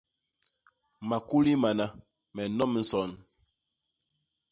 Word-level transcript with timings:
Makuli 1.09 1.53
mana, 1.63 1.85
me 2.33 2.41
nnom 2.49 2.71
nson! 2.81 3.11